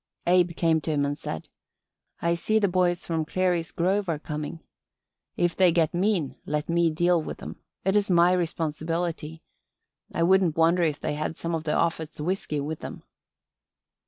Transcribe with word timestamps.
Abe 0.25 0.55
came 0.55 0.81
to 0.81 0.91
him 0.91 1.05
and 1.05 1.15
said: 1.15 1.47
"I 2.23 2.33
see 2.33 2.57
the 2.57 2.67
boys 2.67 3.05
from 3.05 3.23
Clary's 3.23 3.71
Grove 3.71 4.09
are 4.09 4.17
coming. 4.17 4.61
If 5.37 5.55
they 5.55 5.71
get 5.71 5.93
mean 5.93 6.37
let 6.43 6.67
me 6.67 6.89
deal 6.89 7.21
with 7.21 7.39
'em. 7.43 7.61
It's 7.85 8.09
my 8.09 8.31
responsibility. 8.31 9.43
I 10.11 10.23
wouldn't 10.23 10.57
wonder 10.57 10.81
if 10.81 10.99
they 10.99 11.13
had 11.13 11.37
some 11.37 11.53
of 11.53 11.65
Offut's 11.67 12.19
whisky 12.19 12.59
with 12.59 12.79
them." 12.79 13.03